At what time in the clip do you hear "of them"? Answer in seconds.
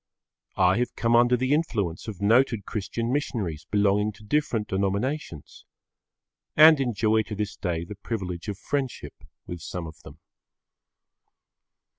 9.85-10.17